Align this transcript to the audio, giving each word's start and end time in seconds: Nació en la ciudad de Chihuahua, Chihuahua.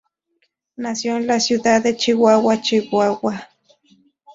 Nació 0.77 1.17
en 1.17 1.27
la 1.27 1.39
ciudad 1.39 1.83
de 1.83 1.95
Chihuahua, 1.95 2.59
Chihuahua. 2.59 3.49